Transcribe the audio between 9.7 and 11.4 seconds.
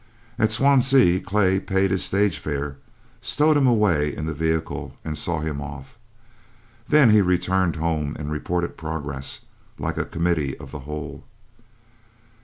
like a committee of the whole.